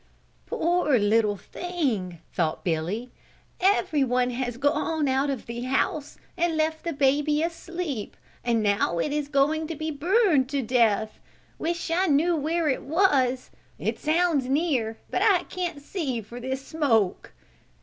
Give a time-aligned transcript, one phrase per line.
[0.47, 3.11] "Poor little thing," thought Billy,
[3.59, 9.13] "everyone has gone out of the house and left the baby asleep and now it
[9.13, 11.19] is going to be burned to death.
[11.59, 16.65] Wish I knew where it was; it sounds near but I can't see for this
[16.65, 17.33] smoke."